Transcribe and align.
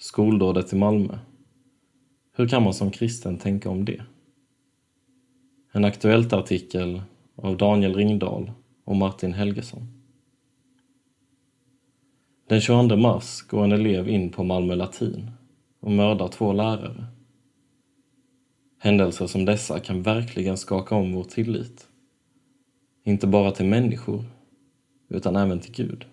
skoldådet 0.00 0.72
i 0.72 0.76
Malmö. 0.76 1.18
Hur 2.32 2.48
kan 2.48 2.62
man 2.62 2.74
som 2.74 2.90
kristen 2.90 3.38
tänka 3.38 3.70
om 3.70 3.84
det? 3.84 4.02
En 5.72 5.84
Aktuellt-artikel 5.84 7.02
av 7.36 7.56
Daniel 7.56 7.94
Ringdahl 7.94 8.52
och 8.84 8.96
Martin 8.96 9.32
Helgesson. 9.32 9.86
Den 12.48 12.60
22 12.60 12.96
mars 12.96 13.42
går 13.42 13.64
en 13.64 13.72
elev 13.72 14.08
in 14.08 14.30
på 14.30 14.44
Malmö 14.44 14.74
latin 14.74 15.30
och 15.80 15.90
mördar 15.90 16.28
två 16.28 16.52
lärare. 16.52 17.06
Händelser 18.78 19.26
som 19.26 19.44
dessa 19.44 19.80
kan 19.80 20.02
verkligen 20.02 20.56
skaka 20.56 20.94
om 20.94 21.12
vår 21.12 21.24
tillit. 21.24 21.88
Inte 23.04 23.26
bara 23.26 23.50
till 23.50 23.66
människor, 23.66 24.24
utan 25.08 25.36
även 25.36 25.60
till 25.60 25.72
Gud. 25.72 26.06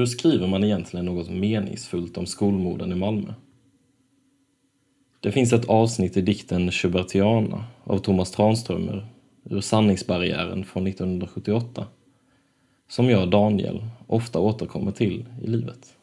Hur 0.00 0.06
skriver 0.06 0.46
man 0.46 0.64
egentligen 0.64 1.06
något 1.06 1.30
meningsfullt 1.30 2.18
om 2.18 2.26
skolmorden 2.26 2.92
i 2.92 2.94
Malmö? 2.94 3.34
Det 5.20 5.32
finns 5.32 5.52
ett 5.52 5.68
avsnitt 5.68 6.16
i 6.16 6.20
dikten 6.20 6.70
Schubertiana 6.70 7.64
av 7.84 7.98
Thomas 7.98 8.30
Tranströmer 8.30 9.06
ur 9.44 9.60
Sanningsbarriären 9.60 10.64
från 10.64 10.86
1978 10.86 11.86
som 12.88 13.10
jag, 13.10 13.30
Daniel, 13.30 13.84
ofta 14.06 14.38
återkommer 14.38 14.92
till 14.92 15.26
i 15.42 15.46
livet. 15.46 15.96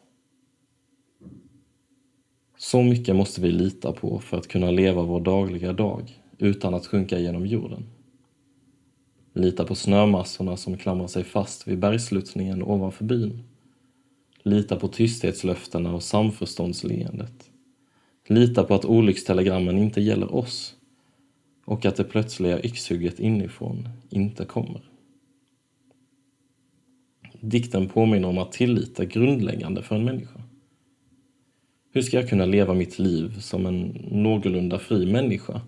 Så 2.57 2.83
mycket 2.83 3.15
måste 3.15 3.41
vi 3.41 3.51
lita 3.51 3.91
på 3.91 4.19
för 4.19 4.37
att 4.37 4.47
kunna 4.47 4.71
leva 4.71 5.01
vår 5.01 5.21
dagliga 5.21 5.73
dag 5.73 6.21
utan 6.37 6.73
att 6.73 6.87
sjunka 6.87 7.19
genom 7.19 7.45
jorden. 7.45 7.85
Lita 9.33 9.65
på 9.65 9.75
snömassorna 9.75 10.57
som 10.57 10.77
klamrar 10.77 11.07
sig 11.07 11.23
fast 11.23 11.67
vid 11.67 11.79
bergsluttningen 11.79 12.63
ovanför 12.63 13.03
byn. 13.05 13.43
Lita 14.47 14.75
på 14.75 14.87
tysthetslöftena 14.87 15.93
och 15.93 16.03
samförståndsleendet. 16.03 17.51
Lita 18.27 18.63
på 18.63 18.75
att 18.75 18.85
olyckstelegrammen 18.85 19.77
inte 19.77 20.01
gäller 20.01 20.35
oss 20.35 20.75
och 21.65 21.85
att 21.85 21.95
det 21.95 22.03
plötsliga 22.03 22.63
yxhugget 22.63 23.19
inifrån 23.19 23.89
inte 24.09 24.45
kommer. 24.45 24.81
Dikten 27.41 27.89
påminner 27.89 28.27
om 28.27 28.37
att 28.37 28.51
tillit 28.51 28.99
är 28.99 29.05
grundläggande 29.05 29.83
för 29.83 29.95
en 29.95 30.05
människa. 30.05 30.41
Hur 31.91 32.01
ska 32.01 32.17
jag 32.17 32.29
kunna 32.29 32.45
leva 32.45 32.73
mitt 32.73 32.99
liv 32.99 33.39
som 33.39 33.65
en 33.65 33.79
någorlunda 34.11 34.79
fri 34.79 35.11
människa 35.11 35.61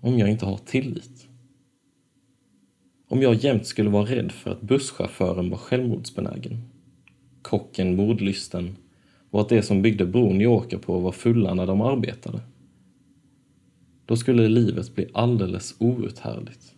om 0.00 0.18
jag 0.18 0.30
inte 0.30 0.46
har 0.46 0.56
tillit? 0.56 1.28
Om 3.08 3.22
jag 3.22 3.34
jämt 3.34 3.66
skulle 3.66 3.90
vara 3.90 4.04
rädd 4.04 4.32
för 4.32 4.50
att 4.50 4.62
busschauffören 4.62 5.50
var 5.50 5.58
självmordsbenägen, 5.58 6.58
kocken 7.50 7.96
mordlysten 7.96 8.76
och 9.30 9.40
att 9.40 9.48
de 9.48 9.62
som 9.62 9.82
byggde 9.82 10.06
bron 10.06 10.40
jag 10.40 10.52
åker 10.52 10.78
på 10.78 10.98
var 10.98 11.12
fulla 11.12 11.54
när 11.54 11.66
de 11.66 11.80
arbetade. 11.80 12.40
Då 14.06 14.16
skulle 14.16 14.48
livet 14.48 14.94
bli 14.94 15.08
alldeles 15.14 15.74
outhärdligt. 15.78 16.74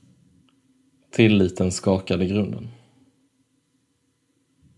Tilliten 1.10 1.72
skakade 1.72 2.26
grunden. 2.26 2.68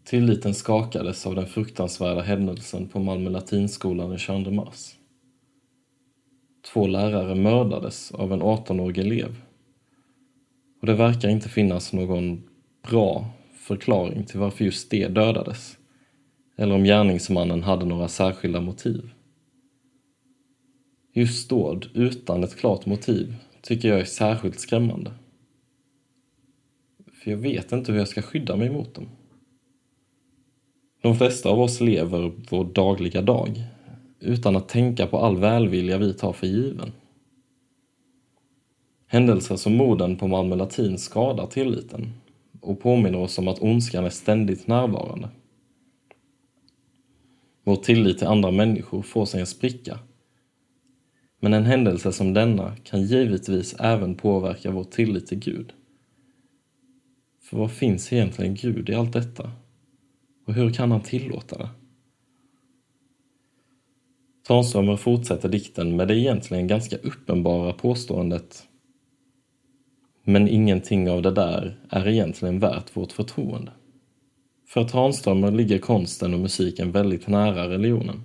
Tilliten 0.04 0.54
skakades 0.54 1.26
av 1.26 1.34
den 1.34 1.46
fruktansvärda 1.46 2.22
händelsen 2.22 2.88
på 2.88 2.98
Malmö 2.98 3.30
latinskola 3.30 4.06
den 4.06 4.18
22 4.18 4.50
mars. 4.50 4.94
Två 6.72 6.86
lärare 6.86 7.34
mördades 7.34 8.12
av 8.12 8.32
en 8.32 8.42
18-årig 8.42 8.98
elev. 8.98 9.36
Och 10.80 10.86
det 10.86 10.94
verkar 10.94 11.28
inte 11.28 11.48
finnas 11.48 11.92
någon 11.92 12.42
bra 12.90 13.26
förklaring 13.54 14.24
till 14.24 14.40
varför 14.40 14.64
just 14.64 14.90
det 14.90 15.08
dödades. 15.08 15.78
Eller 16.56 16.74
om 16.74 16.84
gärningsmannen 16.84 17.62
hade 17.62 17.84
några 17.84 18.08
särskilda 18.08 18.60
motiv. 18.60 19.10
Just 21.12 21.50
dåd 21.50 21.88
utan 21.94 22.44
ett 22.44 22.56
klart 22.56 22.86
motiv 22.86 23.34
tycker 23.62 23.88
jag 23.88 24.00
är 24.00 24.04
särskilt 24.04 24.60
skrämmande. 24.60 25.12
För 27.12 27.30
jag 27.30 27.38
vet 27.38 27.72
inte 27.72 27.92
hur 27.92 27.98
jag 27.98 28.08
ska 28.08 28.22
skydda 28.22 28.56
mig 28.56 28.70
mot 28.70 28.94
dem. 28.94 29.08
De 31.02 31.16
flesta 31.16 31.48
av 31.48 31.60
oss 31.60 31.80
lever 31.80 32.32
vår 32.50 32.64
dagliga 32.64 33.22
dag 33.22 33.64
utan 34.20 34.56
att 34.56 34.68
tänka 34.68 35.06
på 35.06 35.18
all 35.18 35.36
välvilja 35.36 35.98
vi 35.98 36.14
tar 36.14 36.32
för 36.32 36.46
given. 36.46 36.92
Händelser 39.06 39.56
som 39.56 39.76
morden 39.76 40.16
på 40.16 40.28
Malmö 40.28 40.56
latin 40.56 40.98
skadar 40.98 41.46
tilliten 41.46 42.12
och 42.60 42.80
påminner 42.80 43.18
oss 43.18 43.38
om 43.38 43.48
att 43.48 43.62
ondskan 43.62 44.04
är 44.04 44.10
ständigt 44.10 44.66
närvarande. 44.66 45.28
Vår 47.64 47.76
tillit 47.76 48.18
till 48.18 48.26
andra 48.26 48.50
människor 48.50 49.02
får 49.02 49.26
sig 49.26 49.40
en 49.40 49.46
spricka. 49.46 49.98
Men 51.40 51.54
en 51.54 51.64
händelse 51.64 52.12
som 52.12 52.34
denna 52.34 52.76
kan 52.76 53.02
givetvis 53.02 53.74
även 53.78 54.14
påverka 54.14 54.70
vår 54.70 54.84
tillit 54.84 55.26
till 55.26 55.38
Gud. 55.38 55.72
För 57.42 57.56
vad 57.56 57.72
finns 57.72 58.12
egentligen 58.12 58.54
Gud 58.54 58.90
i 58.90 58.94
allt 58.94 59.12
detta? 59.12 59.52
Och 60.46 60.54
hur 60.54 60.70
kan 60.70 60.90
han 60.90 61.00
tillåta 61.00 61.58
det? 61.58 61.68
Tranströmer 64.46 64.96
fortsätter 64.96 65.48
dikten 65.48 65.96
med 65.96 66.08
det 66.08 66.18
egentligen 66.18 66.66
ganska 66.66 66.96
uppenbara 66.96 67.72
påståendet 67.72 68.68
men 70.24 70.48
ingenting 70.48 71.10
av 71.10 71.22
det 71.22 71.30
där 71.30 71.76
är 71.90 72.08
egentligen 72.08 72.58
värt 72.58 72.96
vårt 72.96 73.12
förtroende. 73.12 73.72
För 74.66 74.84
Tranströmer 74.84 75.50
ligger 75.50 75.78
konsten 75.78 76.34
och 76.34 76.40
musiken 76.40 76.92
väldigt 76.92 77.28
nära 77.28 77.68
religionen. 77.68 78.22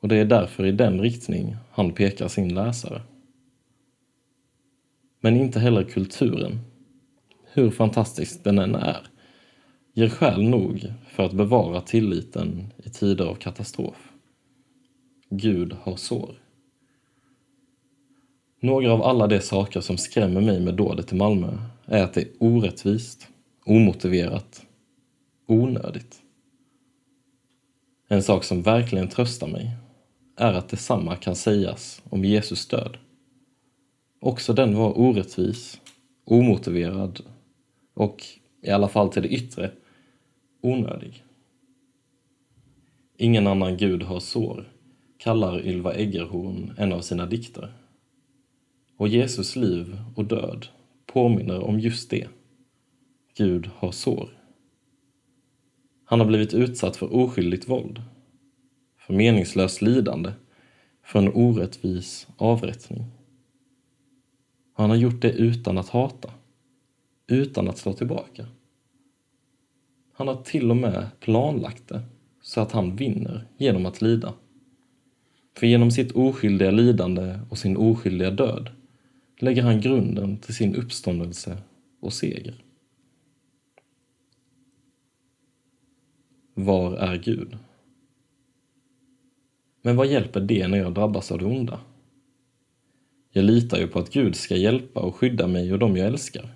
Och 0.00 0.08
det 0.08 0.16
är 0.16 0.24
därför 0.24 0.66
i 0.66 0.72
den 0.72 1.00
riktning 1.00 1.56
han 1.70 1.92
pekar 1.92 2.28
sin 2.28 2.54
läsare. 2.54 3.02
Men 5.20 5.36
inte 5.36 5.60
heller 5.60 5.82
kulturen, 5.84 6.60
hur 7.52 7.70
fantastisk 7.70 8.44
den 8.44 8.58
än 8.58 8.74
är, 8.74 9.06
ger 9.94 10.08
skäl 10.08 10.42
nog 10.42 10.92
för 11.08 11.24
att 11.24 11.32
bevara 11.32 11.80
tilliten 11.80 12.72
i 12.84 12.90
tider 12.90 13.24
av 13.24 13.34
katastrof. 13.34 14.12
Gud 15.30 15.72
har 15.82 15.96
sår. 15.96 16.34
Några 18.60 18.92
av 18.92 19.02
alla 19.02 19.26
de 19.26 19.40
saker 19.40 19.80
som 19.80 19.98
skrämmer 19.98 20.40
mig 20.40 20.60
med 20.60 20.74
dådet 20.74 21.12
i 21.12 21.14
Malmö 21.16 21.58
är 21.86 22.02
att 22.02 22.14
det 22.14 22.20
är 22.20 22.28
orättvist, 22.38 23.28
omotiverat, 23.64 24.65
onödigt. 25.46 26.22
En 28.08 28.22
sak 28.22 28.44
som 28.44 28.62
verkligen 28.62 29.08
tröstar 29.08 29.46
mig 29.46 29.70
är 30.36 30.52
att 30.52 30.68
detsamma 30.68 31.16
kan 31.16 31.36
sägas 31.36 32.02
om 32.10 32.24
Jesus 32.24 32.68
död. 32.68 32.96
Också 34.20 34.52
den 34.52 34.74
var 34.76 34.98
orättvis, 34.98 35.80
omotiverad 36.24 37.20
och, 37.94 38.24
i 38.62 38.70
alla 38.70 38.88
fall 38.88 39.08
till 39.08 39.22
det 39.22 39.28
yttre, 39.28 39.70
onödig. 40.60 41.24
Ingen 43.16 43.46
annan 43.46 43.76
gud 43.76 44.02
har 44.02 44.20
sår, 44.20 44.72
kallar 45.18 45.66
Ylva 45.66 45.94
Eggerhorn 45.94 46.74
en 46.78 46.92
av 46.92 47.00
sina 47.00 47.26
dikter. 47.26 47.72
Och 48.96 49.08
Jesus 49.08 49.56
liv 49.56 49.96
och 50.16 50.24
död 50.24 50.66
påminner 51.06 51.60
om 51.60 51.80
just 51.80 52.10
det. 52.10 52.28
Gud 53.36 53.70
har 53.76 53.92
sår. 53.92 54.30
Han 56.08 56.20
har 56.20 56.26
blivit 56.26 56.54
utsatt 56.54 56.96
för 56.96 57.14
oskyldigt 57.14 57.68
våld, 57.68 58.02
för 58.98 59.14
meningslöst 59.14 59.82
lidande, 59.82 60.32
för 61.02 61.18
en 61.18 61.32
orättvis 61.34 62.28
avrättning. 62.36 63.04
Och 64.74 64.82
han 64.82 64.90
har 64.90 64.96
gjort 64.96 65.22
det 65.22 65.32
utan 65.32 65.78
att 65.78 65.88
hata, 65.88 66.30
utan 67.26 67.68
att 67.68 67.78
slå 67.78 67.92
tillbaka. 67.92 68.46
Han 70.12 70.28
har 70.28 70.42
till 70.42 70.70
och 70.70 70.76
med 70.76 71.06
planlagt 71.20 71.88
det 71.88 72.02
så 72.42 72.60
att 72.60 72.72
han 72.72 72.96
vinner 72.96 73.46
genom 73.58 73.86
att 73.86 74.02
lida. 74.02 74.34
För 75.56 75.66
genom 75.66 75.90
sitt 75.90 76.12
oskyldiga 76.12 76.70
lidande 76.70 77.40
och 77.50 77.58
sin 77.58 77.76
oskyldiga 77.76 78.30
död 78.30 78.70
lägger 79.38 79.62
han 79.62 79.80
grunden 79.80 80.38
till 80.38 80.54
sin 80.54 80.76
uppståndelse 80.76 81.58
och 82.00 82.12
seger. 82.12 82.65
Var 86.58 86.96
är 86.96 87.16
Gud? 87.16 87.56
Men 89.82 89.96
vad 89.96 90.06
hjälper 90.06 90.40
det 90.40 90.68
när 90.68 90.78
jag 90.78 90.94
drabbas 90.94 91.32
av 91.32 91.38
det 91.38 91.44
onda? 91.44 91.80
Jag 93.30 93.44
litar 93.44 93.78
ju 93.78 93.86
på 93.86 93.98
att 93.98 94.12
Gud 94.12 94.36
ska 94.36 94.56
hjälpa 94.56 95.00
och 95.00 95.14
skydda 95.14 95.46
mig 95.46 95.72
och 95.72 95.78
dem 95.78 95.96
jag 95.96 96.06
älskar. 96.06 96.54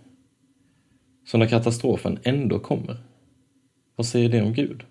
Så 1.24 1.38
när 1.38 1.46
katastrofen 1.46 2.18
ändå 2.22 2.58
kommer, 2.58 2.96
vad 3.96 4.06
säger 4.06 4.28
det 4.28 4.42
om 4.42 4.52
Gud? 4.52 4.82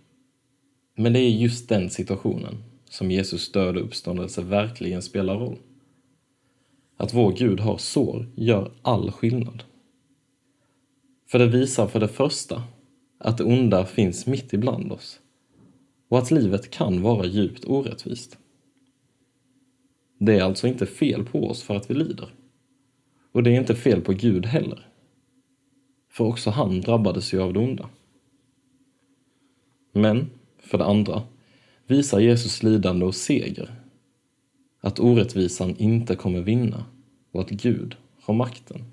Men 0.95 1.13
det 1.13 1.19
är 1.19 1.29
just 1.29 1.69
den 1.69 1.89
situationen 1.89 2.63
som 2.89 3.11
Jesus 3.11 3.51
död 3.51 3.77
och 3.77 3.83
uppståndelse 3.83 4.41
verkligen 4.41 5.01
spelar 5.01 5.39
roll. 5.39 5.57
Att 6.97 7.13
vår 7.13 7.31
Gud 7.31 7.59
har 7.59 7.77
sår 7.77 8.27
gör 8.35 8.71
all 8.81 9.11
skillnad. 9.11 9.63
För 11.27 11.39
det 11.39 11.47
visar 11.47 11.88
för 11.88 12.00
det 12.00 12.07
första 12.07 12.63
att 13.19 13.38
det 13.38 13.44
onda 13.44 13.86
finns 13.86 14.27
mitt 14.27 14.54
ibland 14.54 14.92
oss 14.92 15.19
och 16.07 16.18
att 16.18 16.31
livet 16.31 16.71
kan 16.71 17.01
vara 17.01 17.25
djupt 17.25 17.66
orättvist. 17.66 18.38
Det 20.18 20.39
är 20.39 20.44
alltså 20.44 20.68
inte 20.68 20.86
fel 20.86 21.25
på 21.25 21.48
oss 21.48 21.63
för 21.63 21.75
att 21.75 21.89
vi 21.89 21.94
lider. 21.94 22.33
Och 23.31 23.44
det 23.44 23.50
är 23.50 23.60
inte 23.60 23.75
fel 23.75 24.01
på 24.01 24.13
Gud 24.13 24.45
heller. 24.45 24.88
För 26.10 26.24
också 26.24 26.50
han 26.50 26.81
drabbades 26.81 27.33
ju 27.33 27.42
av 27.42 27.54
det 27.54 27.60
onda. 27.60 27.89
Men, 29.92 30.30
för 30.57 30.77
det 30.77 30.86
andra, 30.86 31.24
visar 31.88 32.19
Jesus 32.19 32.63
lidande 32.63 33.06
och 33.06 33.16
seger 33.16 33.75
att 34.80 35.00
orättvisan 35.00 35.75
inte 35.75 36.16
kommer 36.16 36.42
vinna 36.42 36.86
och 37.31 37.42
att 37.42 37.50
Gud 37.50 37.95
har 38.21 38.33
makten. 38.33 38.83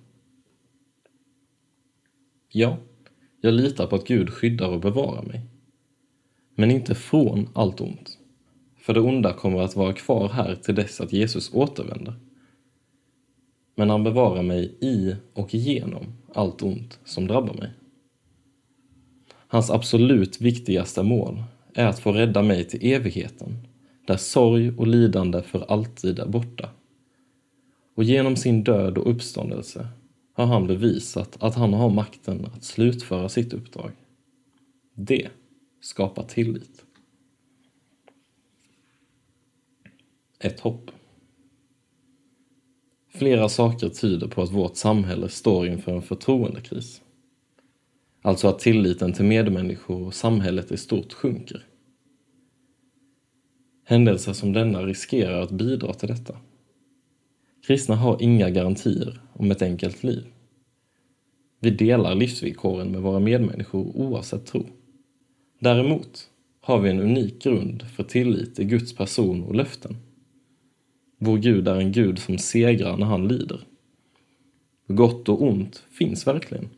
Ja, 2.49 2.79
jag 3.41 3.55
litar 3.55 3.87
på 3.87 3.97
att 3.97 4.07
Gud 4.07 4.31
skyddar 4.31 4.69
och 4.69 4.81
bevarar 4.81 5.23
mig. 5.23 5.41
Men 6.55 6.71
inte 6.71 6.95
från 6.95 7.49
allt 7.55 7.81
ont. 7.81 8.19
För 8.79 8.95
det 8.95 9.01
onda 9.01 9.33
kommer 9.33 9.61
att 9.61 9.77
vara 9.77 9.93
kvar 9.93 10.29
här 10.29 10.55
till 10.55 10.75
dess 10.75 11.01
att 11.01 11.13
Jesus 11.13 11.55
återvänder. 11.55 12.15
Men 13.75 13.91
han 13.91 14.05
bevarar 14.05 14.43
mig 14.43 14.75
i 14.81 15.15
och 15.33 15.55
genom 15.55 16.05
allt 16.35 16.63
ont 16.63 16.99
som 17.05 17.27
drabbar 17.27 17.55
mig. 17.55 17.71
Hans 19.49 19.71
absolut 19.71 20.41
viktigaste 20.41 21.03
mål 21.03 21.43
är 21.75 21.87
att 21.87 21.99
få 21.99 22.13
rädda 22.13 22.43
mig 22.43 22.65
till 22.65 22.93
evigheten, 22.93 23.69
där 24.07 24.17
sorg 24.17 24.71
och 24.77 24.87
lidande 24.87 25.43
för 25.43 25.73
alltid 25.73 26.19
är 26.19 26.27
borta. 26.27 26.71
Och 27.95 28.05
genom 28.05 28.37
sin 28.37 28.65
död 28.65 28.99
och 28.99 29.11
uppståndelse 29.11 29.89
har 30.37 30.47
han 30.47 30.67
bevisat 30.67 31.43
att 31.43 31.55
han 31.55 31.73
har 31.73 31.91
makten 31.91 32.47
att 32.47 32.65
slutföra 32.65 33.29
sitt 33.29 33.53
uppdrag. 33.53 33.91
Det 34.95 35.29
skapar 35.81 36.23
tillit. 36.23 36.85
Ett 40.39 40.61
hopp. 40.61 40.91
Flera 43.09 43.49
saker 43.49 43.89
tyder 43.89 44.29
på 44.29 44.43
att 44.43 44.53
vårt 44.53 44.77
samhälle 44.77 45.29
står 45.29 45.67
inför 45.67 45.93
en 45.97 46.03
förtroendekris. 46.03 47.03
Alltså 48.23 48.49
att 48.49 48.59
tilliten 48.59 49.13
till 49.13 49.25
medmänniskor 49.25 50.07
och 50.07 50.15
samhället 50.15 50.73
i 50.73 50.77
stort 50.77 51.13
sjunker. 51.13 51.67
Händelser 53.85 54.33
som 54.33 54.53
denna 54.53 54.83
riskerar 54.83 55.41
att 55.41 55.51
bidra 55.51 55.95
till 55.95 56.09
detta. 56.09 56.37
Kristna 57.67 57.97
har 57.97 58.23
inga 58.23 58.51
garantier 58.51 59.21
om 59.33 59.51
ett 59.51 59.63
enkelt 59.63 60.03
liv. 60.03 60.27
Vi 61.61 61.71
delar 61.71 62.15
livsvillkoren 62.15 62.91
med 62.91 63.03
våra 63.03 63.21
medmänniskor 63.21 63.97
oavsett 63.97 64.47
tro. 64.47 64.67
Däremot 65.59 66.31
har 66.61 66.81
vi 66.81 66.91
en 66.91 67.01
unik 67.01 67.43
grund 67.43 67.83
för 67.83 68.03
tillit 68.03 68.59
i 68.59 68.65
Guds 68.65 68.95
person 68.95 69.43
och 69.43 69.55
löften. 69.55 69.97
Vår 71.19 71.39
Gud 71.39 71.69
är 71.69 71.77
en 71.77 71.93
Gud 71.93 72.19
som 72.19 72.39
segrar 72.39 72.97
när 72.97 73.07
han 73.07 73.29
lider. 73.29 73.61
Gott 74.89 75.29
och 75.29 75.43
ont 75.43 75.85
finns 75.91 76.27
verkligen. 76.27 76.69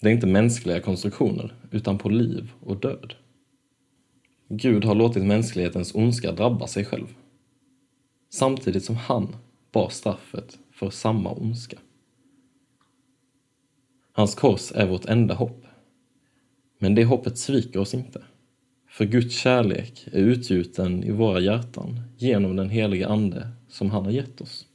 Det 0.00 0.08
är 0.08 0.12
inte 0.12 0.26
mänskliga 0.26 0.80
konstruktioner, 0.80 1.54
utan 1.70 1.98
på 1.98 2.08
liv 2.08 2.52
och 2.60 2.80
död. 2.80 3.14
Gud 4.48 4.84
har 4.84 4.94
låtit 4.94 5.24
mänsklighetens 5.24 5.94
ondska 5.94 6.32
drabba 6.32 6.66
sig 6.66 6.84
själv. 6.84 7.14
Samtidigt 8.30 8.84
som 8.84 8.96
han 8.96 9.36
bar 9.74 9.88
straffet 9.88 10.58
för 10.70 10.90
samma 10.90 11.32
ondska. 11.32 11.78
Hans 14.12 14.34
kors 14.34 14.72
är 14.72 14.86
vårt 14.86 15.04
enda 15.04 15.34
hopp. 15.34 15.66
Men 16.78 16.94
det 16.94 17.04
hoppet 17.04 17.38
sviker 17.38 17.80
oss 17.80 17.94
inte. 17.94 18.24
För 18.88 19.04
Guds 19.04 19.36
kärlek 19.36 20.08
är 20.12 20.18
utgjuten 20.18 21.04
i 21.04 21.10
våra 21.10 21.40
hjärtan 21.40 22.00
genom 22.16 22.56
den 22.56 22.70
heliga 22.70 23.08
Ande 23.08 23.48
som 23.68 23.90
han 23.90 24.04
har 24.04 24.12
gett 24.12 24.40
oss. 24.40 24.66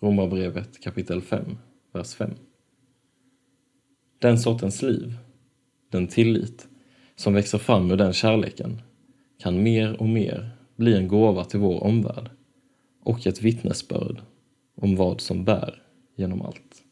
Romarbrevet 0.00 0.82
kapitel 0.82 1.20
5, 1.22 1.58
vers 1.92 2.14
5. 2.14 2.30
Den 4.18 4.38
sortens 4.38 4.82
liv, 4.82 5.14
den 5.90 6.06
tillit, 6.06 6.68
som 7.16 7.34
växer 7.34 7.58
fram 7.58 7.90
ur 7.90 7.96
den 7.96 8.12
kärleken 8.12 8.82
kan 9.38 9.62
mer 9.62 10.00
och 10.00 10.08
mer 10.08 10.50
bli 10.76 10.96
en 10.96 11.08
gåva 11.08 11.44
till 11.44 11.60
vår 11.60 11.84
omvärld 11.84 12.30
och 13.04 13.26
ett 13.26 13.42
vittnesbörd 13.42 14.22
om 14.74 14.96
vad 14.96 15.20
som 15.20 15.44
bär 15.44 15.82
genom 16.16 16.42
allt. 16.42 16.83